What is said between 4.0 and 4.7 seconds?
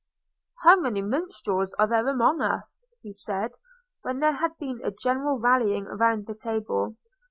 when there had